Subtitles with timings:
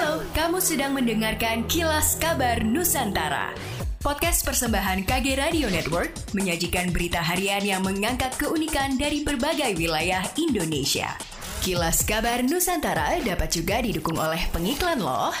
[0.00, 3.52] Halo, kamu sedang mendengarkan Kilas Kabar Nusantara.
[4.00, 11.12] Podcast persembahan KG Radio Network menyajikan berita harian yang mengangkat keunikan dari berbagai wilayah Indonesia.
[11.60, 15.36] Kilas Kabar Nusantara dapat juga didukung oleh pengiklan loh.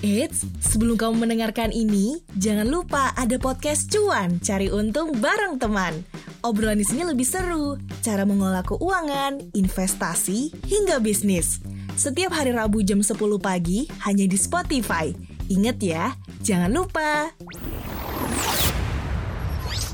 [0.00, 6.00] Eits, sebelum kamu mendengarkan ini, jangan lupa ada podcast cuan cari untung bareng teman.
[6.40, 11.73] Obrolan di sini lebih seru, cara mengolah keuangan, investasi, hingga bisnis.
[11.94, 15.14] Setiap hari Rabu jam 10 pagi hanya di Spotify.
[15.46, 16.10] Ingat ya,
[16.42, 17.30] jangan lupa.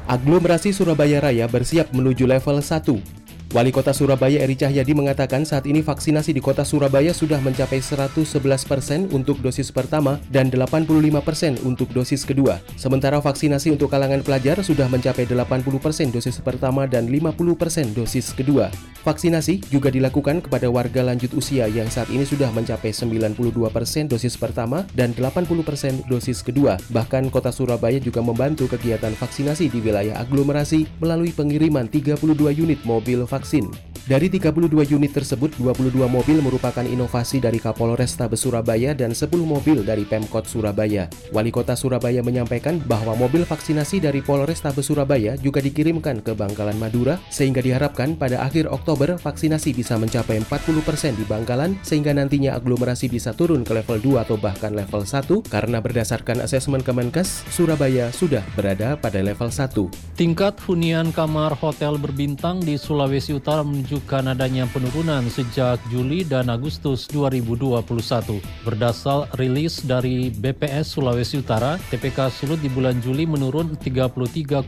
[0.08, 3.29] Aglomerasi Surabaya Raya bersiap menuju level 1.
[3.50, 8.22] Wali Kota Surabaya Eri Cahyadi mengatakan saat ini vaksinasi di Kota Surabaya sudah mencapai 111%
[8.70, 10.86] persen untuk dosis pertama dan 85%
[11.18, 12.62] persen untuk dosis kedua.
[12.78, 18.30] Sementara vaksinasi untuk kalangan pelajar sudah mencapai 80% persen dosis pertama dan 50% persen dosis
[18.38, 18.70] kedua.
[19.02, 23.34] Vaksinasi juga dilakukan kepada warga lanjut usia yang saat ini sudah mencapai 92%
[23.74, 26.78] persen dosis pertama dan 80% persen dosis kedua.
[26.94, 32.14] Bahkan Kota Surabaya juga membantu kegiatan vaksinasi di wilayah aglomerasi melalui pengiriman 32
[32.54, 33.89] unit mobil vaksinasi vaccine.
[34.10, 40.02] Dari 32 unit tersebut, 22 mobil merupakan inovasi dari Kapolrestabes Surabaya dan 10 mobil dari
[40.02, 41.06] Pemkot Surabaya.
[41.30, 47.22] Wali Kota Surabaya menyampaikan bahwa mobil vaksinasi dari Polrestabes Surabaya juga dikirimkan ke Bangkalan Madura
[47.30, 53.30] sehingga diharapkan pada akhir Oktober vaksinasi bisa mencapai 40% di Bangkalan sehingga nantinya aglomerasi bisa
[53.30, 58.98] turun ke level 2 atau bahkan level 1 karena berdasarkan asesmen Kemenkes, Surabaya sudah berada
[58.98, 60.18] pada level 1.
[60.18, 66.48] Tingkat hunian kamar hotel berbintang di Sulawesi Utara menuju menunjukkan adanya penurunan sejak Juli dan
[66.48, 68.40] Agustus 2021.
[68.64, 74.64] Berdasar rilis dari BPS Sulawesi Utara, TPK Sulut di bulan Juli menurun 33,45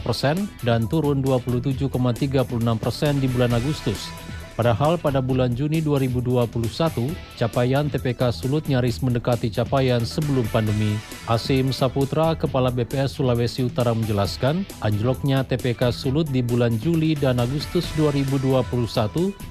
[0.00, 2.48] persen dan turun 27,36
[2.80, 4.31] persen di bulan Agustus.
[4.52, 7.08] Padahal pada bulan Juni 2021,
[7.40, 10.92] capaian TPK Sulut nyaris mendekati capaian sebelum pandemi.
[11.24, 17.88] Asim Saputra, Kepala BPS Sulawesi Utara menjelaskan, anjloknya TPK Sulut di bulan Juli dan Agustus
[17.96, 18.60] 2021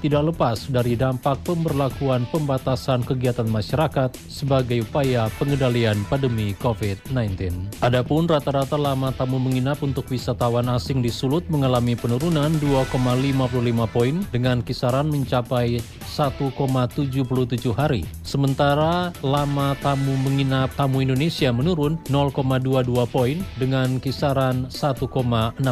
[0.05, 7.49] tidak lepas dari dampak pemberlakuan pembatasan kegiatan masyarakat sebagai upaya pengendalian pandemi COVID-19.
[7.81, 13.49] Adapun rata-rata lama tamu menginap untuk wisatawan asing di Sulut mengalami penurunan 2,55
[13.89, 18.03] poin dengan kisar kisaran mencapai 1,77 hari.
[18.27, 25.63] Sementara lama tamu menginap tamu Indonesia menurun 0,22 poin dengan kisaran 1,64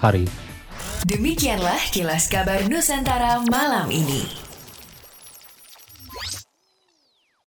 [0.00, 0.24] hari.
[1.04, 4.24] Demikianlah kilas kabar Nusantara malam ini.